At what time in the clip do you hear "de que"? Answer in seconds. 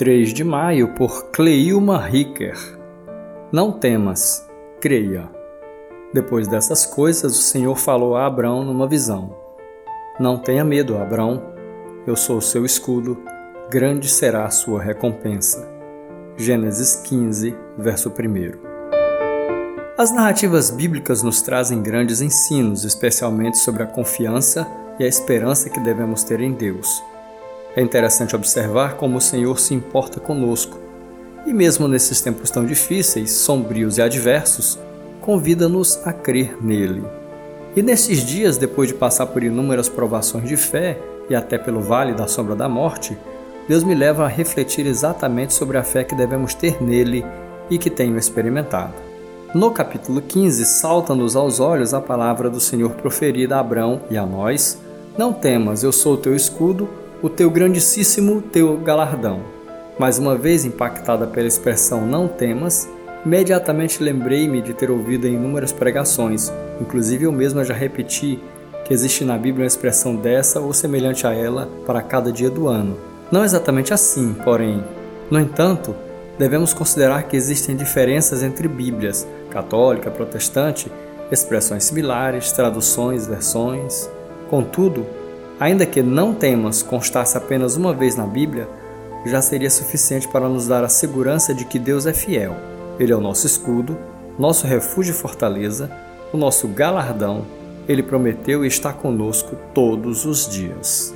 91.52-91.78